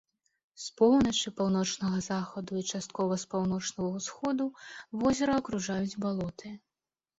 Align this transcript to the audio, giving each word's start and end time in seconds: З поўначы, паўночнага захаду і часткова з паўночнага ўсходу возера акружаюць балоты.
З 0.61 0.69
поўначы, 0.79 1.27
паўночнага 1.41 1.99
захаду 2.05 2.57
і 2.63 2.65
часткова 2.71 3.19
з 3.25 3.29
паўночнага 3.35 3.93
ўсходу 4.01 4.49
возера 5.05 5.39
акружаюць 5.45 5.99
балоты. 6.09 6.55